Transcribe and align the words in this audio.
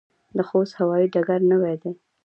د 0.37 0.39
خوست 0.47 0.73
هوايي 0.79 1.07
ډګر 1.13 1.39
نوی 1.51 1.75
دی 1.81 1.91